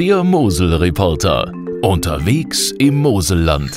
[0.00, 1.52] Der Mosel-Reporter.
[1.82, 3.76] Unterwegs im Moselland.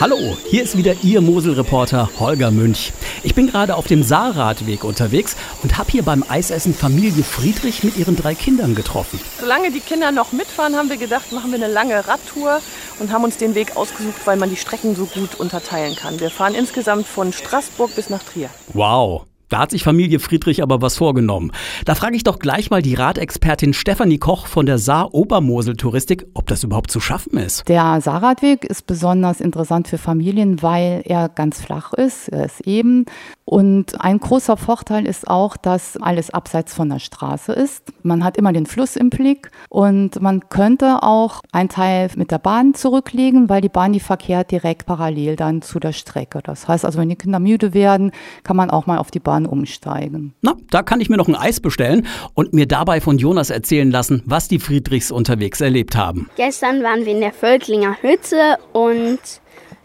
[0.00, 0.16] Hallo,
[0.48, 2.92] hier ist wieder Ihr Mosel-Reporter Holger Münch.
[3.24, 7.96] Ich bin gerade auf dem Saarradweg unterwegs und habe hier beim Eisessen Familie Friedrich mit
[7.96, 9.18] ihren drei Kindern getroffen.
[9.40, 12.60] Solange die Kinder noch mitfahren, haben wir gedacht, machen wir eine lange Radtour
[13.00, 16.20] und haben uns den Weg ausgesucht, weil man die Strecken so gut unterteilen kann.
[16.20, 18.48] Wir fahren insgesamt von Straßburg bis nach Trier.
[18.74, 21.52] Wow, da hat sich Familie Friedrich aber was vorgenommen.
[21.84, 26.64] Da frage ich doch gleich mal die Radexpertin Stefanie Koch von der Saar-Obermosel-Touristik, ob das
[26.64, 27.68] überhaupt zu schaffen ist.
[27.68, 33.06] Der Saarradweg ist besonders interessant für Familien, weil er ganz flach ist, er ist eben.
[33.44, 37.92] Und ein großer Vorteil ist auch, dass alles abseits von der Straße ist.
[38.02, 42.38] Man hat immer den Fluss im Blick und man könnte auch einen Teil mit der
[42.38, 46.40] Bahn zurücklegen, weil die Bahn die verkehrt direkt parallel dann zu der Strecke.
[46.42, 48.10] Das heißt also, wenn die Kinder müde werden,
[48.42, 50.32] kann man auch mal auf die Bahn Bahn umsteigen.
[50.40, 53.90] Na, da kann ich mir noch ein Eis bestellen und mir dabei von Jonas erzählen
[53.90, 56.30] lassen, was die Friedrichs unterwegs erlebt haben.
[56.36, 59.18] Gestern waren wir in der Völklinger Hütte und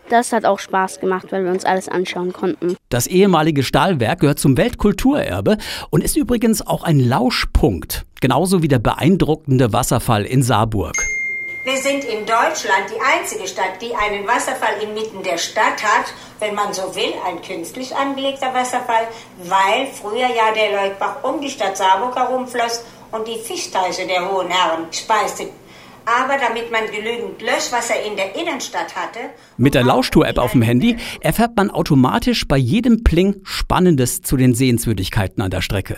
[0.10, 2.76] das hat auch Spaß gemacht, weil wir uns alles anschauen konnten.
[2.90, 5.58] Das ehemalige Stahlwerk gehört zum Weltkulturerbe
[5.90, 10.96] und ist übrigens auch ein Lauschpunkt, genauso wie der beeindruckende Wasserfall in Saarburg.
[11.64, 16.56] Wir sind in Deutschland die einzige Stadt, die einen Wasserfall inmitten der Stadt hat, wenn
[16.56, 19.08] man so will, ein künstlich angelegter Wasserfall,
[19.44, 24.50] weil früher ja der Leutbach um die Stadt Saarburg herumfloss und die Fischteiche der hohen
[24.50, 25.50] Herren speiste.
[26.06, 29.20] Aber damit man genügend Löschwasser in der Innenstadt hatte.
[29.58, 34.54] Mit der Lauschtour-App auf dem Handy erfährt man automatisch bei jedem Pling Spannendes zu den
[34.56, 35.98] Sehenswürdigkeiten an der Strecke.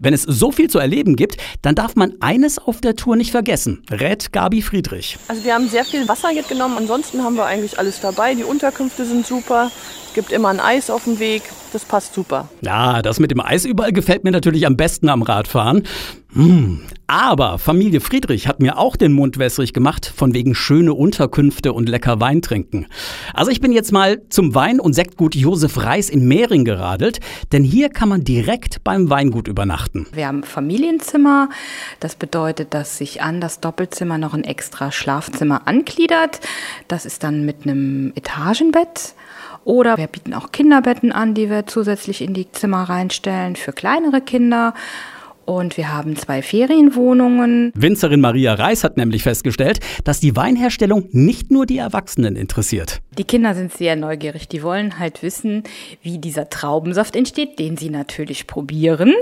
[0.00, 3.32] Wenn es so viel zu erleben gibt, dann darf man eines auf der Tour nicht
[3.32, 5.18] vergessen, rät Gabi Friedrich.
[5.26, 8.36] Also wir haben sehr viel Wasser mitgenommen, ansonsten haben wir eigentlich alles dabei.
[8.36, 9.72] Die Unterkünfte sind super,
[10.06, 12.48] es gibt immer ein Eis auf dem Weg, das passt super.
[12.60, 15.82] Ja, das mit dem Eis überall gefällt mir natürlich am besten am Radfahren.
[16.38, 16.82] Hm.
[17.08, 21.88] Aber Familie Friedrich hat mir auch den Mund wässrig gemacht, von wegen schöne Unterkünfte und
[21.88, 22.86] lecker Wein trinken.
[23.34, 27.18] Also ich bin jetzt mal zum Wein- und Sektgut Josef Reis in Mehring geradelt,
[27.50, 30.06] denn hier kann man direkt beim Weingut übernachten.
[30.12, 31.48] Wir haben Familienzimmer.
[31.98, 36.38] Das bedeutet, dass sich an das Doppelzimmer noch ein extra Schlafzimmer angliedert.
[36.86, 39.14] Das ist dann mit einem Etagenbett.
[39.64, 44.20] Oder wir bieten auch Kinderbetten an, die wir zusätzlich in die Zimmer reinstellen für kleinere
[44.20, 44.72] Kinder.
[45.48, 47.72] Und wir haben zwei Ferienwohnungen.
[47.74, 53.00] Winzerin Maria Reis hat nämlich festgestellt, dass die Weinherstellung nicht nur die Erwachsenen interessiert.
[53.16, 54.48] Die Kinder sind sehr neugierig.
[54.48, 55.62] Die wollen halt wissen,
[56.02, 59.14] wie dieser Traubensaft entsteht, den sie natürlich probieren.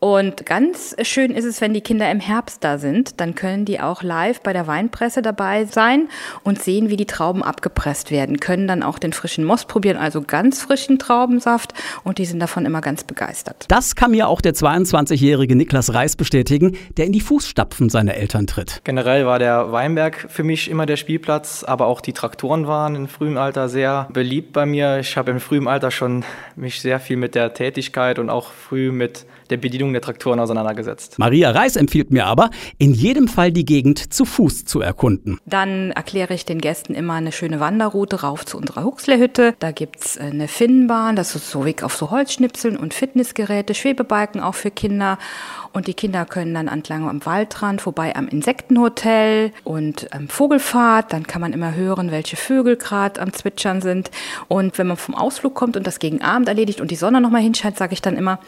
[0.00, 3.20] Und ganz schön ist es, wenn die Kinder im Herbst da sind.
[3.20, 6.08] Dann können die auch live bei der Weinpresse dabei sein
[6.44, 8.38] und sehen, wie die Trauben abgepresst werden.
[8.38, 11.74] Können dann auch den frischen Most probieren, also ganz frischen Traubensaft.
[12.04, 13.64] Und die sind davon immer ganz begeistert.
[13.66, 18.46] Das kann mir auch der 22-jährige Niklas Reis bestätigen, der in die Fußstapfen seiner Eltern
[18.46, 18.82] tritt.
[18.84, 23.08] Generell war der Weinberg für mich immer der Spielplatz, aber auch die Traktoren waren im
[23.08, 25.00] frühen Alter sehr beliebt bei mir.
[25.00, 28.92] Ich habe im frühen Alter schon mich sehr viel mit der Tätigkeit und auch früh
[28.92, 31.18] mit der Bedienung der Traktoren auseinandergesetzt.
[31.18, 35.38] Maria Reis empfiehlt mir aber, in jedem Fall die Gegend zu Fuß zu erkunden.
[35.46, 39.54] Dann erkläre ich den Gästen immer eine schöne Wanderroute rauf zu unserer Huxlerhütte.
[39.58, 44.40] Da gibt's äh, eine Finnbahn, das ist so Weg auf so Holzschnipseln und Fitnessgeräte, Schwebebalken
[44.40, 45.18] auch für Kinder.
[45.72, 51.12] Und die Kinder können dann entlang am Waldrand vorbei am Insektenhotel und am Vogelfahrt.
[51.12, 54.10] Dann kann man immer hören, welche Vögel gerade am Zwitschern sind.
[54.48, 57.42] Und wenn man vom Ausflug kommt und das gegen Abend erledigt und die Sonne nochmal
[57.42, 58.40] hinscheint, sage ich dann immer,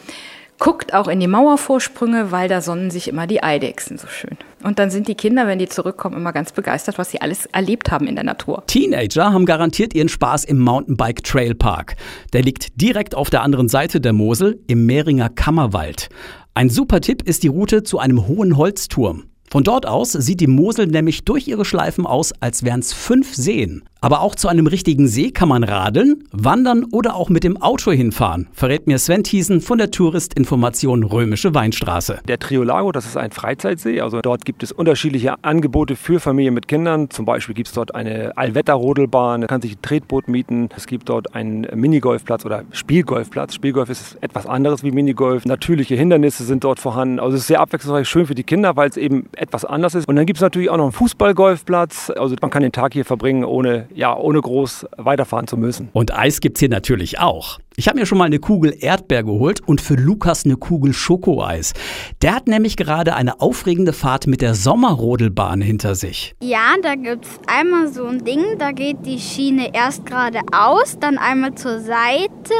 [0.61, 4.37] guckt auch in die Mauervorsprünge, weil da sonnen sich immer die Eidechsen so schön.
[4.63, 7.89] Und dann sind die Kinder, wenn die zurückkommen, immer ganz begeistert, was sie alles erlebt
[7.89, 8.63] haben in der Natur.
[8.67, 11.95] Teenager haben garantiert ihren Spaß im Mountainbike Trail Park.
[12.33, 16.09] Der liegt direkt auf der anderen Seite der Mosel im Mehringer Kammerwald.
[16.53, 19.23] Ein super Tipp ist die Route zu einem hohen Holzturm.
[19.49, 23.33] Von dort aus sieht die Mosel nämlich durch ihre Schleifen aus, als wären es fünf
[23.33, 23.83] Seen.
[24.03, 27.91] Aber auch zu einem richtigen See kann man radeln, wandern oder auch mit dem Auto
[27.91, 32.17] hinfahren, verrät mir Sven Thiesen von der Touristinformation Römische Weinstraße.
[32.27, 34.01] Der Triolago, das ist ein Freizeitsee.
[34.01, 37.11] Also dort gibt es unterschiedliche Angebote für Familien mit Kindern.
[37.11, 40.69] Zum Beispiel gibt es dort eine Allwetterrodelbahn, man kann sich ein Tretboot mieten.
[40.75, 43.53] Es gibt dort einen Minigolfplatz oder Spielgolfplatz.
[43.53, 45.45] Spielgolf ist etwas anderes wie Minigolf.
[45.45, 47.19] Natürliche Hindernisse sind dort vorhanden.
[47.19, 50.07] Also es ist sehr abwechslungsreich, schön für die Kinder, weil es eben etwas anders ist.
[50.07, 52.11] Und dann gibt es natürlich auch noch einen Fußballgolfplatz.
[52.17, 55.89] Also man kann den Tag hier verbringen, ohne ja, ohne groß weiterfahren zu müssen.
[55.93, 57.59] Und Eis gibt es hier natürlich auch.
[57.75, 61.73] Ich habe mir schon mal eine Kugel Erdbeer geholt und für Lukas eine Kugel Schokoeis.
[62.21, 66.35] Der hat nämlich gerade eine aufregende Fahrt mit der Sommerrodelbahn hinter sich.
[66.41, 71.17] Ja, da gibt es einmal so ein Ding, da geht die Schiene erst geradeaus, dann
[71.17, 72.53] einmal zur Seite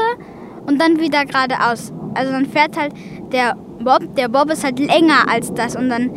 [0.66, 1.92] und dann wieder geradeaus.
[2.14, 2.92] Also dann fährt halt
[3.32, 6.10] der Bob, der Bob ist halt länger als das und dann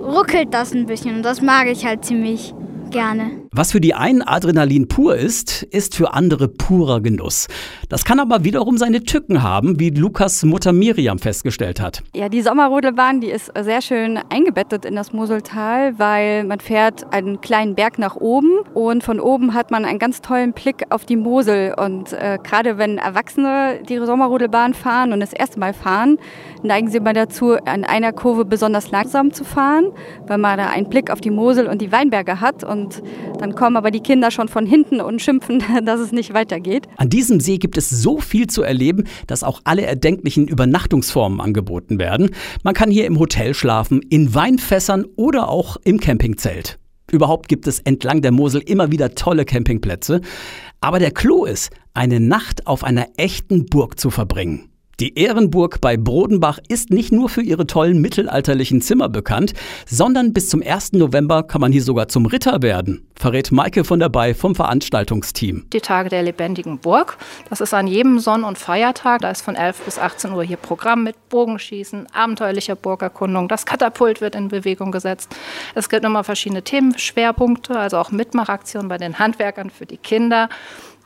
[0.00, 2.54] ruckelt das ein bisschen und das mag ich halt ziemlich
[2.90, 3.30] gerne.
[3.52, 7.48] Was für die einen Adrenalin pur ist, ist für andere purer Genuss.
[7.88, 12.04] Das kann aber wiederum seine Tücken haben, wie Lukas Mutter Miriam festgestellt hat.
[12.14, 17.40] Ja, die Sommerrodelbahn, die ist sehr schön eingebettet in das Moseltal, weil man fährt einen
[17.40, 21.16] kleinen Berg nach oben und von oben hat man einen ganz tollen Blick auf die
[21.16, 21.74] Mosel.
[21.76, 26.18] Und äh, gerade wenn Erwachsene die Sommerrodelbahn fahren und das erste Mal fahren,
[26.62, 29.90] neigen sie immer dazu, an einer Kurve besonders langsam zu fahren,
[30.28, 33.02] weil man da einen Blick auf die Mosel und die Weinberge hat und
[33.40, 36.86] dann kommen aber die Kinder schon von hinten und schimpfen, dass es nicht weitergeht.
[36.96, 41.98] An diesem See gibt es so viel zu erleben, dass auch alle erdenklichen Übernachtungsformen angeboten
[41.98, 42.30] werden.
[42.62, 46.78] Man kann hier im Hotel schlafen, in Weinfässern oder auch im Campingzelt.
[47.10, 50.20] Überhaupt gibt es entlang der Mosel immer wieder tolle Campingplätze.
[50.80, 54.69] Aber der Clou ist, eine Nacht auf einer echten Burg zu verbringen.
[55.00, 59.54] Die Ehrenburg bei Brodenbach ist nicht nur für ihre tollen mittelalterlichen Zimmer bekannt,
[59.86, 60.92] sondern bis zum 1.
[60.92, 65.64] November kann man hier sogar zum Ritter werden, verrät Maike von der Bay vom Veranstaltungsteam.
[65.72, 67.16] Die Tage der lebendigen Burg,
[67.48, 70.58] das ist an jedem Sonn- und Feiertag, da ist von 11 bis 18 Uhr hier
[70.58, 75.34] Programm mit Bogenschießen, abenteuerlicher Burgerkundung, das Katapult wird in Bewegung gesetzt.
[75.74, 80.50] Es gibt immer verschiedene Themenschwerpunkte, also auch Mitmachaktionen bei den Handwerkern für die Kinder.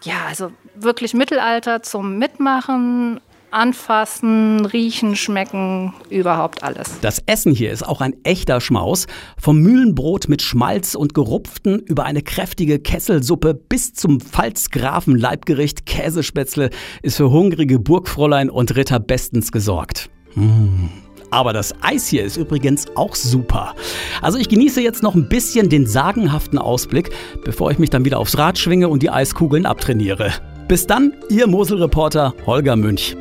[0.03, 3.21] Ja, also wirklich Mittelalter zum Mitmachen,
[3.55, 7.01] anfassen, riechen, schmecken, überhaupt alles.
[7.01, 9.07] Das Essen hier ist auch ein echter Schmaus.
[9.41, 16.71] Vom Mühlenbrot mit Schmalz und Gerupften über eine kräftige Kesselsuppe bis zum Pfalzgrafen-Leibgericht Käsespätzle
[17.03, 20.11] ist für hungrige Burgfräulein und Ritter bestens gesorgt.
[20.35, 20.91] Mmh.
[21.31, 23.75] Aber das Eis hier ist übrigens auch super.
[24.23, 27.11] Also ich genieße jetzt noch ein bisschen den sagenhaften Ausblick,
[27.45, 30.31] bevor ich mich dann wieder aufs Rad schwinge und die Eiskugeln abtrainiere.
[30.69, 33.17] Bis dann, Ihr Moselreporter Holger Münch.